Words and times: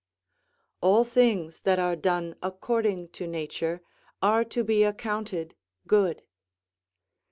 ["All 0.81 1.03
things 1.03 1.59
that 1.59 1.77
are 1.77 1.95
done 1.95 2.35
according 2.41 3.09
to 3.09 3.27
nature 3.27 3.81
are 4.19 4.43
to 4.45 4.63
be 4.63 4.81
accounted 4.83 5.53
good." 5.85 6.23